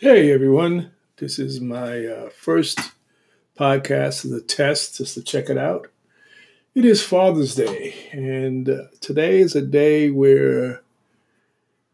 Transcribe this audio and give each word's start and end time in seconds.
Hey 0.00 0.30
everyone, 0.30 0.92
this 1.16 1.40
is 1.40 1.60
my 1.60 2.06
uh, 2.06 2.28
first 2.30 2.78
podcast 3.58 4.24
of 4.24 4.30
the 4.30 4.40
test 4.40 4.98
just 4.98 5.14
to 5.14 5.24
check 5.24 5.50
it 5.50 5.58
out. 5.58 5.88
It 6.72 6.84
is 6.84 7.02
Father's 7.02 7.56
Day, 7.56 7.96
and 8.12 8.68
uh, 8.68 8.82
today 9.00 9.40
is 9.40 9.56
a 9.56 9.60
day 9.60 10.10
where 10.10 10.82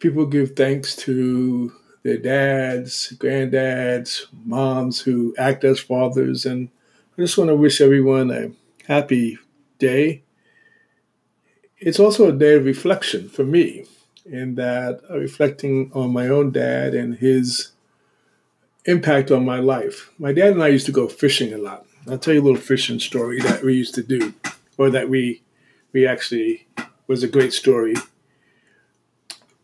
people 0.00 0.26
give 0.26 0.54
thanks 0.54 0.94
to 0.96 1.72
their 2.02 2.18
dads, 2.18 3.14
granddads, 3.16 4.26
moms 4.44 5.00
who 5.00 5.34
act 5.38 5.64
as 5.64 5.80
fathers, 5.80 6.44
and 6.44 6.68
I 7.16 7.22
just 7.22 7.38
want 7.38 7.48
to 7.48 7.56
wish 7.56 7.80
everyone 7.80 8.30
a 8.30 8.50
happy 8.86 9.38
day. 9.78 10.24
It's 11.78 11.98
also 11.98 12.28
a 12.28 12.32
day 12.32 12.56
of 12.56 12.66
reflection 12.66 13.30
for 13.30 13.44
me, 13.44 13.86
in 14.26 14.56
that 14.56 15.00
I'm 15.08 15.20
reflecting 15.20 15.90
on 15.94 16.12
my 16.12 16.28
own 16.28 16.50
dad 16.50 16.94
and 16.94 17.14
his 17.14 17.70
impact 18.86 19.30
on 19.30 19.44
my 19.44 19.58
life. 19.58 20.10
My 20.18 20.32
dad 20.32 20.52
and 20.52 20.62
I 20.62 20.68
used 20.68 20.86
to 20.86 20.92
go 20.92 21.08
fishing 21.08 21.52
a 21.52 21.58
lot. 21.58 21.86
I'll 22.08 22.18
tell 22.18 22.34
you 22.34 22.42
a 22.42 22.44
little 22.44 22.60
fishing 22.60 23.00
story 23.00 23.40
that 23.40 23.62
we 23.62 23.74
used 23.74 23.94
to 23.94 24.02
do, 24.02 24.34
or 24.76 24.90
that 24.90 25.08
we 25.08 25.42
we 25.92 26.06
actually 26.06 26.66
was 27.06 27.22
a 27.22 27.28
great 27.28 27.52
story. 27.52 27.94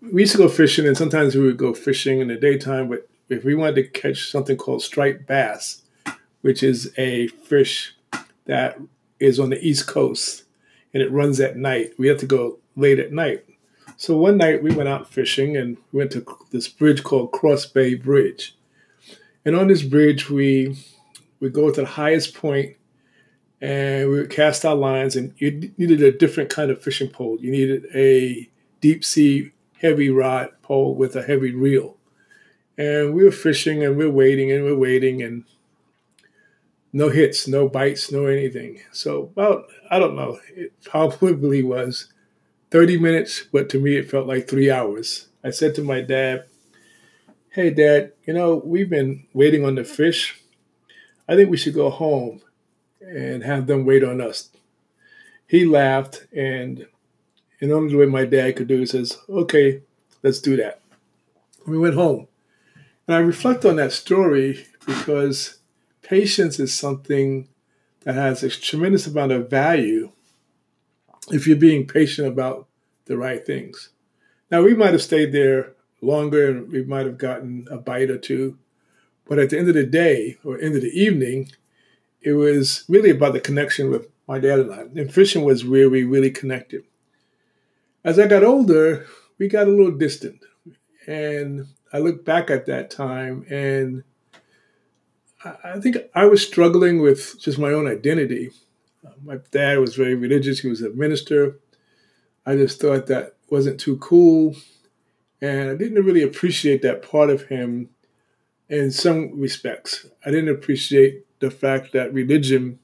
We 0.01 0.23
used 0.23 0.33
to 0.33 0.39
go 0.39 0.49
fishing, 0.49 0.87
and 0.87 0.97
sometimes 0.97 1.35
we 1.35 1.43
would 1.43 1.59
go 1.59 1.75
fishing 1.75 2.21
in 2.21 2.29
the 2.29 2.37
daytime. 2.37 2.89
But 2.89 3.09
if 3.29 3.45
we 3.45 3.55
wanted 3.55 3.75
to 3.77 4.01
catch 4.01 4.31
something 4.31 4.57
called 4.57 4.83
striped 4.83 5.27
bass, 5.27 5.83
which 6.41 6.63
is 6.63 6.93
a 6.97 7.29
fish 7.29 7.95
that 8.47 8.79
is 9.19 9.39
on 9.39 9.51
the 9.51 9.61
East 9.61 9.87
Coast 9.87 10.45
and 10.95 11.03
it 11.03 11.13
runs 11.13 11.39
at 11.41 11.57
night, 11.57 11.93
we 11.99 12.09
have 12.09 12.19
to 12.19 12.27
go 12.27 12.59
late 12.75 12.99
at 12.99 13.13
night. 13.13 13.45
So 13.97 14.17
one 14.17 14.39
night 14.39 14.63
we 14.63 14.75
went 14.75 14.89
out 14.89 15.13
fishing 15.13 15.57
and 15.57 15.77
we 15.93 15.99
went 15.99 16.13
to 16.13 16.25
this 16.51 16.69
bridge 16.69 17.05
called 17.05 17.33
Cross 17.33 17.67
Bay 17.67 17.95
Bridge 17.95 18.57
and 19.45 19.57
on 19.57 19.69
this 19.69 19.83
bridge, 19.83 20.29
we 20.31 20.77
we 21.41 21.49
go 21.49 21.71
to 21.71 21.81
the 21.81 21.87
highest 21.87 22.35
point 22.35 22.77
and 23.61 24.09
we 24.09 24.21
would 24.21 24.31
cast 24.31 24.65
our 24.65 24.75
lines. 24.75 25.17
And 25.17 25.33
you 25.39 25.73
needed 25.79 26.03
a 26.03 26.17
different 26.17 26.51
kind 26.51 26.71
of 26.71 26.83
fishing 26.83 27.09
pole. 27.09 27.39
You 27.41 27.51
needed 27.51 27.87
a 27.95 28.49
deep 28.81 29.05
sea 29.05 29.53
heavy 29.81 30.11
rod 30.11 30.51
pole 30.63 30.95
with 30.95 31.17
a 31.17 31.23
heavy 31.23 31.55
reel. 31.55 31.97
And 32.77 33.15
we 33.15 33.25
were 33.25 33.33
fishing 33.33 33.83
and 33.83 33.97
we 33.97 34.07
we're 34.07 34.13
waiting 34.13 34.53
and 34.53 34.65
we 34.65 34.73
we're 34.73 34.79
waiting 34.79 35.23
and 35.23 35.45
no 36.93 37.09
hits, 37.09 37.47
no 37.47 37.69
bites, 37.69 38.11
no 38.11 38.27
anything. 38.27 38.81
So 38.93 39.25
about 39.37 39.67
I 39.91 39.99
don't 39.99 40.17
know, 40.17 40.39
it 40.55 40.73
probably 40.85 41.63
was 41.63 42.13
30 42.71 42.99
minutes, 42.99 43.45
but 43.53 43.69
to 43.71 43.81
me 43.81 43.97
it 43.97 44.11
felt 44.11 44.27
like 44.27 44.49
three 44.49 44.71
hours. 44.71 45.29
I 45.43 45.51
said 45.51 45.75
to 45.75 45.83
my 45.83 46.01
dad, 46.03 46.45
Hey, 47.53 47.71
Dad, 47.71 48.13
you 48.25 48.33
know, 48.33 48.63
we've 48.65 48.89
been 48.89 49.27
waiting 49.33 49.65
on 49.65 49.75
the 49.75 49.83
fish. 49.83 50.41
I 51.27 51.35
think 51.35 51.51
we 51.51 51.57
should 51.57 51.75
go 51.75 51.91
home 51.91 52.43
and 53.01 53.43
have 53.43 53.67
them 53.67 53.85
wait 53.85 54.05
on 54.05 54.21
us. 54.21 54.51
He 55.49 55.65
laughed, 55.65 56.29
and 56.33 56.87
in 57.59 57.73
only 57.73 57.97
way 57.97 58.07
my 58.07 58.25
dad 58.25 58.55
could 58.55 58.69
do, 58.69 58.79
he 58.79 58.87
says, 58.87 59.19
Okay, 59.29 59.83
let's 60.23 60.41
do 60.41 60.57
that. 60.59 60.81
We 61.67 61.77
went 61.77 61.97
home. 61.97 62.29
And 63.09 63.17
I 63.17 63.19
reflect 63.19 63.65
on 63.65 63.75
that 63.77 63.91
story 63.91 64.69
because 64.87 65.59
patience 66.03 66.61
is 66.61 66.73
something 66.73 67.49
that 68.05 68.15
has 68.15 68.45
a 68.45 68.51
tremendous 68.51 69.09
amount 69.09 69.33
of 69.33 69.51
value 69.51 70.13
if 71.33 71.49
you're 71.49 71.57
being 71.57 71.85
patient 71.85 72.29
about 72.29 72.69
the 73.07 73.19
right 73.19 73.45
things. 73.45 73.89
Now, 74.53 74.63
we 74.63 74.73
might 74.75 74.93
have 74.93 75.03
stayed 75.03 75.33
there 75.33 75.75
longer 76.01 76.51
and 76.51 76.71
we 76.71 76.83
might 76.85 77.07
have 77.07 77.19
gotten 77.19 77.67
a 77.71 77.77
bite 77.77 78.11
or 78.11 78.19
two. 78.19 78.59
But 79.27 79.39
at 79.39 79.51
the 79.51 79.59
end 79.59 79.69
of 79.69 79.75
the 79.75 79.87
day 79.87 80.39
or 80.45 80.59
end 80.59 80.75
of 80.75 80.83
the 80.83 80.89
evening, 80.89 81.51
it 82.21 82.33
was 82.33 82.85
really 82.89 83.11
about 83.11 83.33
the 83.33 83.41
connection 83.41 83.91
with 83.91 84.09
my 84.27 84.39
dad 84.39 84.61
and 84.61 84.73
I. 84.73 84.81
And 85.01 85.13
fishing 85.13 85.45
was 85.45 85.65
where 85.65 85.89
we 85.89 86.05
really 86.05 86.31
connected. 86.31 86.85
As 88.05 88.19
I 88.19 88.27
got 88.27 88.45
older, 88.45 89.07
we 89.39 89.49
got 89.49 89.67
a 89.67 89.71
little 89.71 89.93
distant. 89.93 90.41
And 91.07 91.67
I 91.93 91.99
look 91.99 92.25
back 92.25 92.51
at 92.51 92.67
that 92.67 92.91
time 92.91 93.45
and 93.51 94.05
I 95.43 95.81
think 95.81 95.97
I 96.15 96.27
was 96.27 96.47
struggling 96.47 97.01
with 97.01 97.41
just 97.41 97.59
my 97.59 97.73
own 97.73 97.87
identity. 97.87 98.51
My 99.25 99.39
dad 99.51 99.79
was 99.79 99.97
very 99.97 100.15
religious, 100.15 100.61
he 100.61 100.69
was 100.69 100.83
a 100.83 100.91
minister. 100.91 101.59
I 102.45 102.57
just 102.57 102.81
thought 102.81 103.07
that 103.07 103.37
wasn't 103.49 103.81
too 103.81 103.97
cool. 103.99 104.55
And 105.43 105.71
I 105.71 105.75
didn't 105.75 106.05
really 106.05 106.23
appreciate 106.23 106.83
that 106.83 107.03
part 107.03 107.31
of 107.31 107.47
him 107.47 107.91
in 108.69 108.91
some 108.91 109.39
respects. 109.39 110.07
I 110.25 110.31
didn't 110.31 110.55
appreciate 110.55 111.25
the 111.41 111.51
fact 111.51 111.93
that 111.93 112.13
religion 112.13 112.79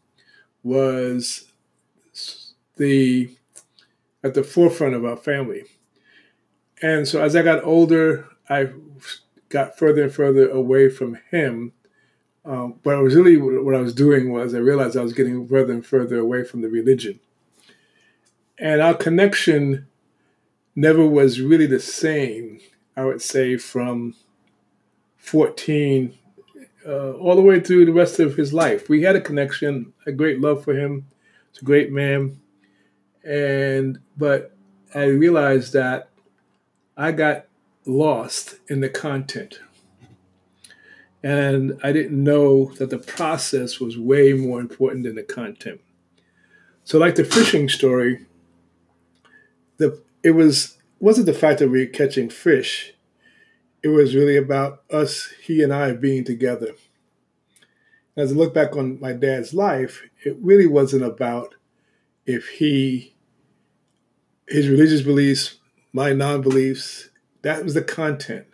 was 0.63 1.53
the 2.77 3.31
at 4.25 4.35
the 4.35 4.43
forefront 4.43 4.95
of 4.95 5.05
our 5.05 5.17
family. 5.17 5.65
And 6.83 7.07
so 7.07 7.23
as 7.23 7.37
I 7.37 7.43
got 7.43 7.65
older, 7.65 8.27
I 8.49 8.71
got 9.49 9.79
further 9.79 10.03
and 10.03 10.13
further 10.13 10.49
away 10.49 10.89
from 10.89 11.19
him. 11.31 11.73
Um, 12.45 12.81
but 12.83 12.95
I 12.95 13.01
was 13.01 13.15
really 13.15 13.37
what 13.37 13.75
I 13.75 13.81
was 13.81 13.95
doing 13.95 14.33
was 14.33 14.55
I 14.55 14.59
realized 14.59 14.97
I 14.97 15.03
was 15.03 15.13
getting 15.13 15.47
further 15.47 15.73
and 15.73 15.87
further 15.87 16.19
away 16.19 16.45
from 16.45 16.63
the 16.63 16.69
religion. 16.69 17.21
And 18.59 18.81
our 18.81 18.95
connection 18.95 19.87
never 20.77 21.05
was 21.07 21.41
really 21.41 21.67
the 21.67 21.81
same, 21.81 22.61
I 22.97 23.05
would 23.07 23.23
say, 23.23 23.57
from 23.57 24.15
14 25.17 26.17
uh, 26.87 27.13
all 27.15 27.35
the 27.35 27.43
way 27.43 27.59
through 27.59 27.87
the 27.87 27.93
rest 27.93 28.21
of 28.21 28.37
his 28.37 28.53
life. 28.53 28.89
We 28.89 29.03
had 29.03 29.17
a 29.17 29.21
connection, 29.21 29.93
a 30.07 30.13
great 30.13 30.41
love 30.41 30.63
for 30.63 30.75
him. 30.75 31.07
He's 31.51 31.63
a 31.63 31.65
great 31.65 31.91
man. 31.91 32.41
And, 33.25 33.99
but 34.17 34.55
I 34.95 35.07
realized 35.07 35.73
that 35.73 36.11
I 36.97 37.11
got 37.11 37.47
lost 37.87 38.57
in 38.69 38.81
the 38.81 38.89
content. 38.89 39.59
And 41.23 41.81
I 41.83 41.91
didn't 41.91 42.23
know 42.23 42.73
that 42.75 42.91
the 42.91 42.99
process 42.99 43.81
was 43.81 43.99
way 43.99 44.33
more 44.33 44.61
important 44.61 45.05
than 45.05 45.17
the 45.17 45.25
content. 45.25 45.81
So, 46.85 46.99
like 46.99 47.17
the 47.17 47.25
fishing 47.25 47.69
story, 47.69 48.27
the 49.79 50.01
it 50.27 50.35
was 50.35 50.77
wasn't 50.99 51.27
the 51.27 51.33
fact 51.33 51.61
that 51.61 51.69
we 51.69 51.79
were 51.79 51.93
catching 51.93 52.29
fish. 52.29 52.95
It 53.81 53.89
was 53.89 54.17
really 54.17 54.37
about 54.37 54.83
us, 54.91 55.33
he 55.41 55.63
and 55.63 55.73
I, 55.73 55.93
being 55.93 56.25
together. 56.25 56.73
As 58.17 58.33
I 58.33 58.35
look 58.35 58.53
back 58.53 58.75
on 58.75 58.99
my 58.99 59.13
dad's 59.13 59.55
life, 59.55 60.03
it 60.25 60.37
really 60.41 60.67
wasn't 60.67 61.05
about 61.05 61.55
if 62.25 62.49
he, 62.49 63.15
his 64.49 64.69
religious 64.69 65.03
beliefs, 65.03 65.59
my 65.93 66.13
non 66.13 66.41
beliefs, 66.41 67.11
that 67.43 67.63
was 67.63 67.75
the 67.75 67.83
content. 67.83 68.47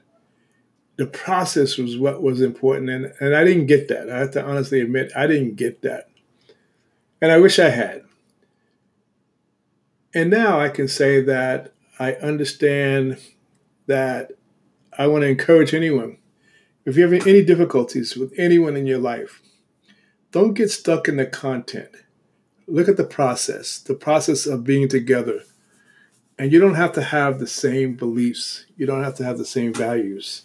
The 0.96 1.06
process 1.06 1.78
was 1.78 1.96
what 1.96 2.22
was 2.22 2.42
important. 2.42 2.90
And, 2.90 3.14
and 3.18 3.34
I 3.34 3.44
didn't 3.44 3.64
get 3.64 3.88
that. 3.88 4.10
I 4.10 4.18
have 4.18 4.32
to 4.32 4.44
honestly 4.44 4.82
admit, 4.82 5.10
I 5.16 5.26
didn't 5.26 5.56
get 5.56 5.80
that. 5.80 6.10
And 7.22 7.32
I 7.32 7.38
wish 7.38 7.58
I 7.58 7.70
had. 7.70 8.02
And 10.14 10.30
now 10.30 10.60
I 10.60 10.68
can 10.68 10.88
say 10.88 11.20
that 11.22 11.72
I 11.98 12.14
understand 12.14 13.18
that 13.86 14.32
I 14.96 15.06
want 15.06 15.22
to 15.22 15.28
encourage 15.28 15.72
anyone. 15.72 16.18
If 16.84 16.96
you 16.96 17.08
have 17.08 17.26
any 17.26 17.44
difficulties 17.44 18.16
with 18.16 18.32
anyone 18.36 18.76
in 18.76 18.86
your 18.86 18.98
life, 18.98 19.40
don't 20.32 20.54
get 20.54 20.70
stuck 20.70 21.08
in 21.08 21.16
the 21.16 21.26
content. 21.26 21.90
Look 22.66 22.88
at 22.88 22.96
the 22.96 23.04
process, 23.04 23.78
the 23.78 23.94
process 23.94 24.46
of 24.46 24.64
being 24.64 24.88
together. 24.88 25.42
And 26.38 26.52
you 26.52 26.58
don't 26.58 26.74
have 26.74 26.92
to 26.94 27.02
have 27.02 27.38
the 27.38 27.46
same 27.46 27.94
beliefs, 27.94 28.66
you 28.76 28.86
don't 28.86 29.04
have 29.04 29.14
to 29.16 29.24
have 29.24 29.38
the 29.38 29.44
same 29.44 29.72
values. 29.72 30.42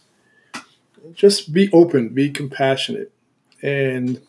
Just 1.13 1.53
be 1.53 1.71
open, 1.71 2.09
be 2.09 2.29
compassionate, 2.29 3.11
and 3.61 4.21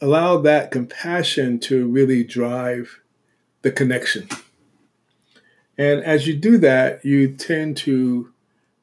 allow 0.00 0.38
that 0.38 0.70
compassion 0.70 1.58
to 1.60 1.86
really 1.86 2.24
drive 2.24 3.00
the 3.66 3.72
connection. 3.72 4.28
And 5.76 6.04
as 6.04 6.28
you 6.28 6.36
do 6.36 6.56
that, 6.58 7.04
you 7.04 7.34
tend 7.34 7.76
to, 7.78 8.32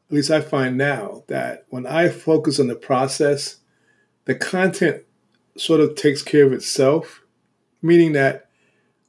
at 0.09 0.13
least 0.13 0.29
I 0.29 0.41
find 0.41 0.77
now, 0.77 1.23
that 1.27 1.65
when 1.69 1.87
I 1.87 2.09
focus 2.09 2.59
on 2.59 2.67
the 2.67 2.75
process, 2.75 3.59
the 4.25 4.35
content 4.35 5.03
sort 5.55 5.79
of 5.79 5.95
takes 5.95 6.21
care 6.21 6.45
of 6.45 6.51
itself, 6.51 7.21
meaning 7.81 8.11
that 8.11 8.49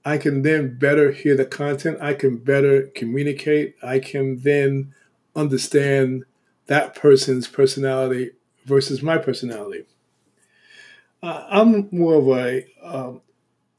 I 0.04 0.16
can 0.16 0.42
then 0.42 0.78
better 0.78 1.10
hear 1.10 1.36
the 1.36 1.44
content, 1.44 1.98
I 2.00 2.14
can 2.14 2.36
better 2.36 2.86
communicate, 2.94 3.74
I 3.82 3.98
can 3.98 4.38
then 4.42 4.94
understand 5.34 6.24
that 6.66 6.94
person's 6.94 7.48
personality 7.48 8.30
versus 8.64 9.02
my 9.02 9.18
personality. 9.18 9.86
Uh, 11.20 11.44
I'm 11.50 11.88
more 11.90 12.14
of 12.14 12.28
a 12.28 12.64
um, 12.80 13.22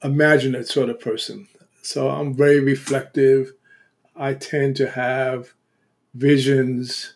imaginative 0.04 0.68
sort 0.68 0.90
of 0.90 1.00
person. 1.00 1.48
So 1.86 2.10
I'm 2.10 2.34
very 2.34 2.60
reflective. 2.60 3.54
I 4.16 4.34
tend 4.34 4.76
to 4.78 4.90
have 4.90 5.54
visions 6.16 7.14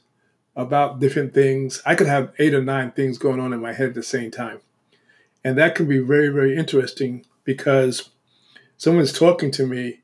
about 0.56 1.00
different 1.00 1.34
things. 1.34 1.82
I 1.88 1.96
could 1.96 2.06
have 2.06 2.34
eight 2.38 2.54
or 2.54 2.62
nine 2.62 2.92
things 2.92 3.18
going 3.18 3.40
on 3.40 3.52
in 3.52 3.62
my 3.62 3.74
head 3.74 3.90
at 3.90 3.96
the 3.96 4.04
same 4.04 4.30
time. 4.30 4.60
And 5.44 5.58
that 5.58 5.74
can 5.74 5.88
be 5.88 5.98
very, 5.98 6.30
very 6.30 6.56
interesting 6.56 7.26
because 7.46 8.10
someone's 8.78 9.12
talking 9.12 9.50
to 9.52 9.66
me, 9.66 10.02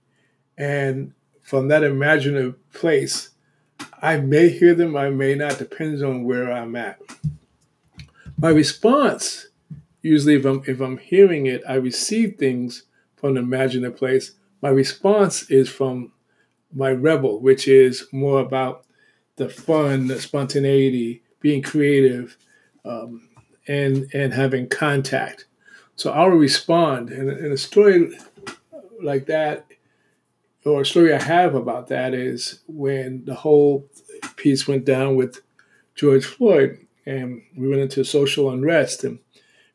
and 0.57 1.13
from 1.43 1.67
that 1.67 1.83
imaginative 1.83 2.55
place, 2.73 3.29
I 4.01 4.17
may 4.17 4.49
hear 4.49 4.73
them, 4.73 4.97
I 4.97 5.11
may 5.11 5.35
not, 5.35 5.59
depends 5.59 6.01
on 6.01 6.23
where 6.23 6.51
I'm 6.51 6.75
at. 6.75 6.99
My 8.37 8.49
response, 8.49 9.47
usually 10.01 10.35
if 10.35 10.45
I'm 10.45 10.63
if 10.65 10.79
I'm 10.79 10.97
hearing 10.97 11.45
it, 11.45 11.61
I 11.67 11.75
receive 11.75 12.37
things 12.37 12.83
from 13.15 13.31
an 13.31 13.43
imaginative 13.43 13.97
place. 13.97 14.31
My 14.61 14.69
response 14.69 15.49
is 15.49 15.69
from 15.69 16.11
my 16.73 16.91
rebel, 16.91 17.39
which 17.39 17.67
is 17.67 18.07
more 18.11 18.39
about 18.39 18.85
the 19.37 19.49
fun, 19.49 20.07
the 20.07 20.19
spontaneity, 20.21 21.23
being 21.39 21.61
creative, 21.61 22.37
um, 22.83 23.29
and 23.67 24.07
and 24.13 24.33
having 24.33 24.67
contact. 24.67 25.45
So 25.95 26.11
I'll 26.11 26.29
respond, 26.29 27.09
and, 27.09 27.29
and 27.29 27.53
a 27.53 27.57
story 27.57 28.17
like 29.01 29.27
that, 29.27 29.65
or 30.65 30.81
a 30.81 30.85
story 30.85 31.13
I 31.13 31.21
have 31.21 31.55
about 31.55 31.87
that 31.87 32.13
is 32.13 32.59
when 32.67 33.23
the 33.25 33.35
whole 33.35 33.89
piece 34.35 34.67
went 34.67 34.85
down 34.85 35.15
with 35.15 35.41
George 35.95 36.25
Floyd, 36.25 36.85
and 37.05 37.41
we 37.55 37.69
went 37.69 37.81
into 37.81 38.03
social 38.03 38.49
unrest, 38.49 39.03
and 39.03 39.19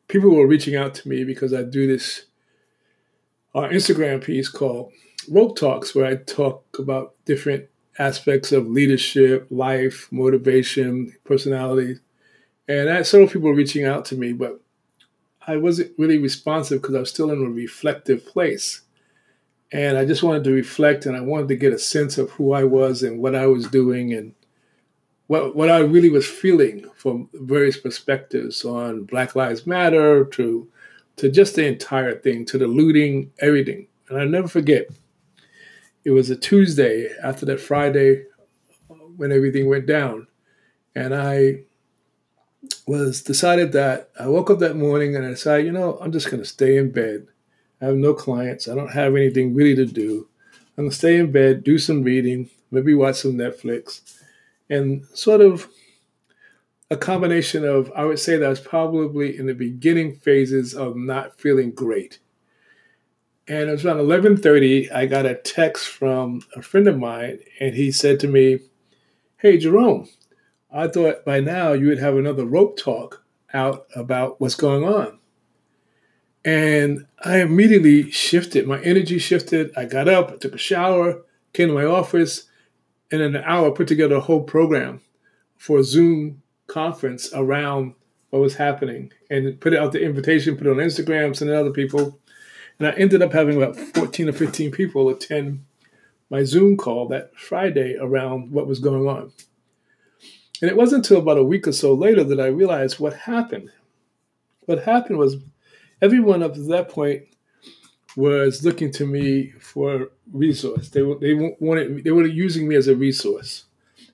people 0.07 0.31
were 0.31 0.47
reaching 0.47 0.75
out 0.75 0.93
to 0.95 1.09
me 1.09 1.23
because 1.23 1.53
I 1.53 1.63
do 1.63 1.87
this 1.87 2.25
uh, 3.53 3.61
Instagram 3.61 4.23
piece 4.23 4.49
called 4.49 4.91
Rope 5.29 5.57
Talks, 5.57 5.93
where 5.93 6.05
I 6.05 6.15
talk 6.15 6.65
about 6.79 7.15
different 7.25 7.65
aspects 7.99 8.51
of 8.51 8.67
leadership, 8.67 9.47
life, 9.49 10.07
motivation, 10.11 11.15
personality. 11.23 11.99
And 12.67 12.89
I 12.89 12.95
had 12.95 13.07
several 13.07 13.29
people 13.29 13.51
reaching 13.51 13.85
out 13.85 14.05
to 14.05 14.15
me, 14.15 14.33
but 14.33 14.61
I 15.45 15.57
wasn't 15.57 15.93
really 15.97 16.17
responsive 16.17 16.81
because 16.81 16.95
I 16.95 16.99
was 16.99 17.09
still 17.09 17.31
in 17.31 17.43
a 17.43 17.49
reflective 17.49 18.25
place. 18.25 18.81
And 19.71 19.97
I 19.97 20.05
just 20.05 20.23
wanted 20.23 20.43
to 20.45 20.51
reflect 20.51 21.05
and 21.05 21.15
I 21.15 21.21
wanted 21.21 21.47
to 21.49 21.55
get 21.55 21.73
a 21.73 21.79
sense 21.79 22.17
of 22.17 22.31
who 22.31 22.53
I 22.53 22.63
was 22.63 23.03
and 23.03 23.19
what 23.21 23.35
I 23.35 23.47
was 23.47 23.67
doing 23.67 24.13
and 24.13 24.33
what, 25.27 25.55
what 25.55 25.69
I 25.69 25.79
really 25.79 26.09
was 26.09 26.27
feeling 26.27 26.89
from 26.95 27.29
various 27.33 27.77
perspectives 27.77 28.65
on 28.65 29.05
Black 29.05 29.35
Lives 29.35 29.65
Matter 29.65 30.25
to, 30.25 30.67
to 31.17 31.29
just 31.29 31.55
the 31.55 31.65
entire 31.65 32.15
thing, 32.15 32.45
to 32.45 32.57
the 32.57 32.67
looting, 32.67 33.31
everything. 33.39 33.87
And 34.09 34.19
I 34.19 34.25
never 34.25 34.47
forget, 34.47 34.87
it 36.03 36.11
was 36.11 36.29
a 36.29 36.35
Tuesday 36.35 37.09
after 37.23 37.45
that 37.45 37.59
Friday 37.59 38.23
uh, 38.89 38.95
when 39.17 39.31
everything 39.31 39.69
went 39.69 39.85
down. 39.85 40.27
And 40.95 41.13
I 41.13 41.61
was 42.87 43.21
decided 43.21 43.71
that 43.73 44.09
I 44.19 44.27
woke 44.27 44.49
up 44.49 44.59
that 44.59 44.75
morning 44.75 45.15
and 45.15 45.25
I 45.25 45.29
decided, 45.29 45.65
you 45.65 45.71
know, 45.71 45.97
I'm 46.01 46.11
just 46.11 46.29
going 46.29 46.41
to 46.41 46.49
stay 46.49 46.77
in 46.77 46.91
bed. 46.91 47.27
I 47.81 47.85
have 47.85 47.95
no 47.95 48.13
clients. 48.13 48.67
I 48.67 48.75
don't 48.75 48.91
have 48.91 49.15
anything 49.15 49.55
really 49.55 49.75
to 49.75 49.85
do. 49.85 50.27
I'm 50.77 50.85
going 50.85 50.89
to 50.89 50.95
stay 50.95 51.17
in 51.17 51.31
bed, 51.31 51.63
do 51.63 51.77
some 51.77 52.03
reading, 52.03 52.49
maybe 52.69 52.93
watch 52.93 53.17
some 53.17 53.33
Netflix, 53.33 54.01
and 54.69 55.05
sort 55.13 55.41
of 55.41 55.67
a 56.91 56.97
combination 56.97 57.63
of, 57.63 57.89
I 57.95 58.03
would 58.03 58.19
say 58.19 58.35
that 58.35 58.49
was 58.49 58.59
probably 58.59 59.37
in 59.37 59.45
the 59.45 59.53
beginning 59.53 60.13
phases 60.13 60.75
of 60.75 60.97
not 60.97 61.39
feeling 61.39 61.71
great. 61.71 62.19
And 63.47 63.69
it 63.69 63.71
was 63.71 63.85
around 63.85 63.99
11:30. 63.99 64.91
I 64.91 65.05
got 65.05 65.25
a 65.25 65.35
text 65.35 65.87
from 65.87 66.41
a 66.53 66.61
friend 66.61 66.87
of 66.89 66.99
mine, 66.99 67.39
and 67.61 67.75
he 67.75 67.91
said 67.91 68.19
to 68.19 68.27
me, 68.27 68.59
"Hey, 69.37 69.57
Jerome, 69.57 70.09
I 70.69 70.87
thought 70.87 71.23
by 71.25 71.39
now 71.39 71.71
you 71.71 71.87
would 71.87 71.99
have 71.99 72.17
another 72.17 72.45
rope 72.45 72.77
talk 72.77 73.23
out 73.53 73.87
about 73.95 74.41
what's 74.41 74.55
going 74.55 74.83
on." 74.83 75.17
And 76.43 77.05
I 77.19 77.39
immediately 77.39 78.11
shifted. 78.11 78.67
My 78.67 78.81
energy 78.81 79.17
shifted. 79.17 79.71
I 79.77 79.85
got 79.85 80.09
up, 80.09 80.31
I 80.31 80.35
took 80.37 80.55
a 80.55 80.57
shower, 80.57 81.23
came 81.53 81.69
to 81.69 81.73
my 81.73 81.85
office, 81.85 82.49
and 83.11 83.21
in 83.21 83.35
an 83.35 83.43
hour 83.45 83.71
put 83.71 83.87
together 83.87 84.15
a 84.15 84.21
whole 84.21 84.43
program 84.43 85.01
for 85.57 85.83
Zoom 85.83 86.41
conference 86.71 87.31
around 87.33 87.93
what 88.29 88.41
was 88.41 88.55
happening 88.55 89.11
and 89.29 89.59
put 89.59 89.75
out 89.75 89.91
the 89.91 90.01
invitation, 90.01 90.55
put 90.55 90.67
it 90.67 90.71
on 90.71 90.77
Instagram, 90.77 91.35
send 91.35 91.51
it 91.51 91.53
to 91.53 91.59
other 91.59 91.71
people. 91.71 92.19
And 92.79 92.87
I 92.87 92.91
ended 92.91 93.21
up 93.21 93.33
having 93.33 93.61
about 93.61 93.75
14 93.75 94.29
or 94.29 94.33
15 94.33 94.71
people 94.71 95.09
attend 95.09 95.63
my 96.29 96.43
Zoom 96.43 96.77
call 96.77 97.07
that 97.09 97.37
Friday 97.37 97.97
around 97.99 98.51
what 98.51 98.67
was 98.67 98.79
going 98.79 99.07
on. 99.07 99.31
And 100.61 100.69
it 100.69 100.77
wasn't 100.77 101.05
until 101.05 101.21
about 101.21 101.37
a 101.37 101.43
week 101.43 101.67
or 101.67 101.73
so 101.73 101.93
later 101.93 102.23
that 102.23 102.39
I 102.39 102.47
realized 102.47 102.99
what 102.99 103.13
happened. 103.13 103.69
What 104.65 104.83
happened 104.83 105.17
was 105.17 105.37
everyone 106.01 106.41
up 106.41 106.53
to 106.53 106.61
that 106.61 106.87
point 106.87 107.23
was 108.15 108.63
looking 108.63 108.91
to 108.93 109.05
me 109.05 109.51
for 109.59 110.09
resource. 110.31 110.89
They 110.89 111.01
they 111.19 111.33
wanted 111.59 112.03
they 112.03 112.11
were 112.11 112.25
using 112.25 112.67
me 112.67 112.75
as 112.75 112.87
a 112.87 112.95
resource, 112.95 113.65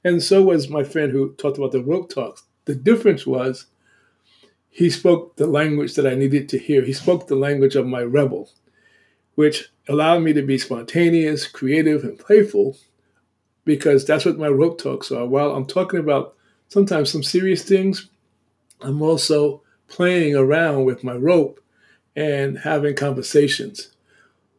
and 0.04 0.22
so 0.22 0.44
was 0.44 0.70
my 0.70 0.84
friend 0.84 1.12
who 1.12 1.34
talked 1.34 1.58
about 1.58 1.72
the 1.72 1.84
rope 1.84 2.10
talks. 2.10 2.44
The 2.68 2.76
difference 2.76 3.26
was 3.26 3.68
he 4.70 4.90
spoke 4.90 5.38
the 5.38 5.48
language 5.48 5.96
that 5.96 6.06
I 6.06 6.16
needed 6.16 6.50
to 6.50 6.60
hear. 6.60 6.84
He 6.84 6.92
spoke 6.92 7.28
the 7.28 7.36
language 7.36 7.78
of 7.78 7.88
my 7.88 8.02
rebel, 8.02 8.52
which 9.36 9.72
allowed 9.88 10.20
me 10.20 10.34
to 10.34 10.42
be 10.42 10.58
spontaneous, 10.58 11.48
creative, 11.48 12.04
and 12.04 12.20
playful 12.20 12.78
because 13.64 14.06
that's 14.06 14.26
what 14.26 14.38
my 14.38 14.50
rope 14.50 14.82
talks 14.82 15.14
are. 15.14 15.26
While 15.26 15.56
I'm 15.56 15.66
talking 15.66 16.00
about 16.00 16.36
sometimes 16.68 17.10
some 17.10 17.24
serious 17.24 17.64
things, 17.64 18.10
I'm 18.82 19.02
also 19.02 19.62
playing 19.88 20.36
around 20.36 20.84
with 20.84 21.06
my 21.06 21.16
rope 21.16 21.64
and 22.18 22.60
having 22.60 22.96
conversations. 22.96 23.92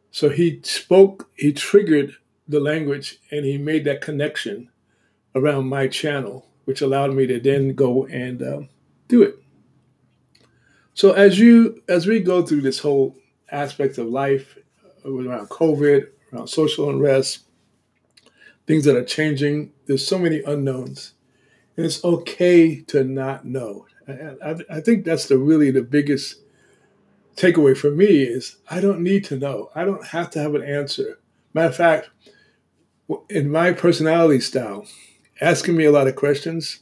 So 0.09 0.29
he 0.29 0.61
spoke, 0.63 1.29
he 1.35 1.53
triggered 1.53 2.15
the 2.47 2.59
language, 2.59 3.19
and 3.29 3.45
he 3.45 3.59
made 3.59 3.85
that 3.85 4.01
connection 4.01 4.71
around 5.35 5.69
my 5.69 5.87
channel, 5.87 6.48
which 6.69 6.81
allowed 6.81 7.15
me 7.15 7.25
to 7.25 7.39
then 7.39 7.73
go 7.73 8.05
and 8.05 8.43
um, 8.43 8.69
do 9.07 9.23
it. 9.23 9.41
So 10.93 11.13
as 11.13 11.39
you 11.39 11.81
as 11.89 12.05
we 12.05 12.19
go 12.19 12.45
through 12.45 12.61
this 12.61 12.77
whole 12.77 13.15
aspect 13.51 13.97
of 13.97 14.05
life 14.05 14.55
around 15.03 15.49
COVID, 15.49 16.09
around 16.31 16.45
social 16.45 16.91
unrest, 16.91 17.39
things 18.67 18.85
that 18.85 18.95
are 18.95 19.03
changing, 19.03 19.71
there's 19.87 20.05
so 20.05 20.19
many 20.19 20.43
unknowns, 20.43 21.13
and 21.75 21.87
it's 21.87 22.05
okay 22.05 22.81
to 22.81 23.03
not 23.03 23.45
know. 23.45 23.87
I, 24.07 24.11
I, 24.45 24.55
I 24.69 24.79
think 24.79 25.05
that's 25.05 25.25
the 25.25 25.39
really 25.39 25.71
the 25.71 25.81
biggest 25.81 26.35
takeaway 27.35 27.75
for 27.75 27.89
me 27.89 28.21
is 28.21 28.57
I 28.69 28.79
don't 28.79 29.01
need 29.01 29.25
to 29.25 29.39
know. 29.39 29.71
I 29.73 29.85
don't 29.85 30.05
have 30.05 30.29
to 30.31 30.39
have 30.39 30.53
an 30.53 30.61
answer. 30.61 31.17
Matter 31.51 31.69
of 31.69 31.75
fact, 31.75 32.09
in 33.27 33.49
my 33.49 33.71
personality 33.71 34.39
style, 34.39 34.85
asking 35.41 35.75
me 35.75 35.85
a 35.85 35.91
lot 35.91 36.07
of 36.07 36.15
questions 36.15 36.79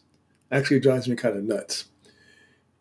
actually 0.52 0.80
drives 0.80 1.08
me 1.08 1.16
kind 1.16 1.38
of 1.38 1.44
nuts 1.44 1.86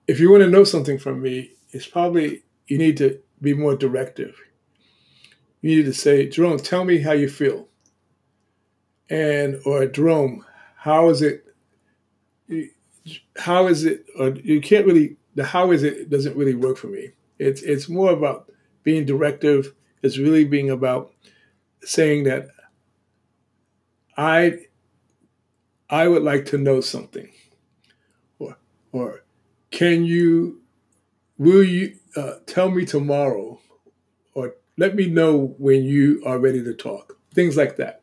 if 0.06 0.21
you 0.21 0.30
want 0.30 0.42
to 0.42 0.50
know 0.50 0.64
something 0.64 0.99
from 0.99 1.21
me, 1.21 1.52
it's 1.71 1.87
probably 1.87 2.42
you 2.66 2.78
need 2.78 2.97
to 2.99 3.21
be 3.40 3.54
more 3.54 3.76
directive. 3.76 4.37
You 5.61 5.76
need 5.76 5.85
to 5.85 5.92
say, 5.92 6.28
Jerome, 6.28 6.59
tell 6.59 6.85
me 6.85 6.99
how 6.99 7.12
you 7.12 7.28
feel. 7.28 7.68
And 9.09 9.61
or 9.64 9.87
Jerome, 9.87 10.45
how 10.76 11.11
is 11.11 11.23
it 11.23 11.42
how 13.37 13.66
is 13.66 13.85
it 13.85 14.04
or 14.18 14.30
you 14.30 14.61
can't 14.61 14.87
really 14.87 15.16
the 15.35 15.45
how 15.45 15.71
is 15.71 15.83
it 15.83 16.11
doesn't 16.11 16.37
really 16.37 16.54
work 16.54 16.76
for 16.76 16.88
me. 16.88 17.11
It's 17.38 17.62
it's 17.62 17.88
more 17.88 18.11
about 18.11 18.50
being 18.83 19.04
directive. 19.04 19.75
It's 20.02 20.18
really 20.18 20.45
being 20.45 20.71
about 20.71 21.12
saying 21.83 22.25
that 22.25 22.49
I 24.16 24.66
I 25.88 26.09
would 26.09 26.23
like 26.23 26.47
to 26.47 26.59
know 26.59 26.81
something. 26.81 27.31
Or 28.38 28.57
or 28.93 29.23
can 29.71 30.05
you, 30.05 30.62
will 31.38 31.62
you 31.62 31.97
uh, 32.16 32.37
tell 32.47 32.71
me 32.71 32.85
tomorrow 32.85 33.61
or 34.35 34.55
let 34.78 34.95
me 34.95 35.07
know 35.07 35.55
when 35.59 35.85
you 35.85 36.23
are 36.25 36.38
ready 36.38 36.62
to 36.62 36.75
talk? 36.75 37.19
Things 37.35 37.57
like 37.57 37.76
that. 37.76 38.02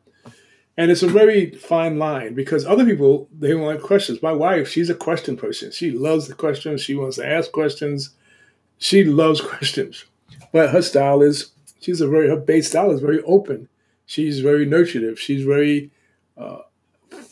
And 0.76 0.90
it's 0.90 1.02
a 1.02 1.08
very 1.08 1.52
fine 1.52 1.98
line 1.98 2.34
because 2.34 2.66
other 2.66 2.84
people, 2.84 3.28
they 3.36 3.54
want 3.54 3.82
questions. 3.82 4.22
My 4.22 4.32
wife, 4.32 4.68
she's 4.68 4.90
a 4.90 4.94
question 4.94 5.36
person. 5.36 5.70
She 5.70 5.92
loves 5.92 6.26
the 6.26 6.34
questions. 6.34 6.80
She 6.80 6.96
wants 6.96 7.16
to 7.16 7.26
ask 7.26 7.52
questions. 7.52 8.10
She 8.78 9.04
loves 9.04 9.40
questions. 9.52 10.04
But 10.52 10.70
her 10.70 10.82
style 10.82 11.22
is, 11.22 11.50
she's 11.80 12.00
a 12.00 12.08
very, 12.08 12.28
her 12.28 12.36
base 12.36 12.68
style 12.68 12.90
is 12.90 13.00
very 13.00 13.22
open. 13.22 13.68
She's 14.06 14.40
very 14.40 14.66
nurturing. 14.66 15.14
She's 15.16 15.44
very 15.44 15.90
uh, 16.36 16.58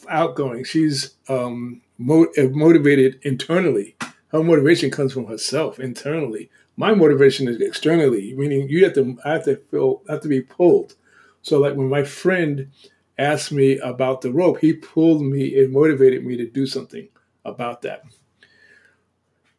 outgoing. 0.08 0.64
She's 0.64 1.14
um, 1.28 1.82
mo- 1.98 2.32
motivated 2.36 3.20
internally 3.22 3.96
her 4.32 4.42
motivation 4.42 4.90
comes 4.90 5.12
from 5.12 5.26
herself 5.26 5.78
internally. 5.78 6.50
My 6.76 6.94
motivation 6.94 7.48
is 7.48 7.60
externally, 7.60 8.34
meaning 8.34 8.66
you 8.66 8.82
have 8.84 8.94
to 8.94 9.18
I 9.26 9.32
have 9.32 9.44
to 9.44 9.56
feel 9.70 10.02
I 10.08 10.12
have 10.12 10.22
to 10.22 10.28
be 10.28 10.40
pulled. 10.40 10.94
So 11.42 11.58
like 11.58 11.76
when 11.76 11.90
my 11.90 12.02
friend 12.02 12.70
asked 13.18 13.52
me 13.52 13.78
about 13.78 14.22
the 14.22 14.32
rope. 14.32 14.58
He 14.58 14.72
pulled 14.72 15.22
me 15.22 15.58
and 15.58 15.72
motivated 15.72 16.24
me 16.24 16.36
to 16.38 16.46
do 16.48 16.66
something 16.66 17.08
about 17.44 17.82
that. 17.82 18.04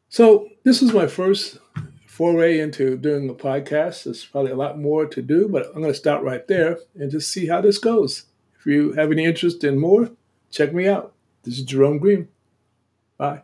So, 0.10 0.50
this 0.64 0.82
is 0.82 0.94
my 0.94 1.08
first 1.08 1.58
foray 2.08 2.60
into 2.60 2.98
doing 2.98 3.30
a 3.30 3.34
podcast. 3.34 4.04
There's 4.04 4.26
probably 4.26 4.52
a 4.52 4.56
lot 4.56 4.80
more 4.80 5.06
to 5.06 5.22
do, 5.22 5.48
but 5.48 5.68
I'm 5.68 5.82
going 5.82 5.94
to 5.94 5.94
start 5.94 6.24
right 6.24 6.48
there 6.48 6.78
and 6.96 7.12
just 7.12 7.32
see 7.32 7.48
how 7.48 7.62
this 7.62 7.78
goes. 7.78 8.26
If 8.64 8.68
you 8.68 8.94
have 8.94 9.12
any 9.12 9.26
interest 9.26 9.66
in 9.66 9.78
more, 9.78 10.12
check 10.50 10.74
me 10.74 10.88
out. 10.88 11.12
This 11.44 11.58
is 11.58 11.66
Jerome 11.66 11.98
Green. 11.98 12.30
Bye. 13.18 13.42